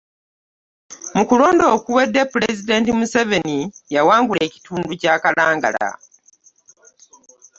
Mu 1.15 1.23
kulonda 1.29 1.65
okuwedde, 1.75 2.21
Pulezidenti 2.31 2.91
Museveni 2.99 3.59
yawangula 3.95 4.39
ekitundu 4.47 4.91
kya 5.01 5.15
Kalangala 5.23 5.87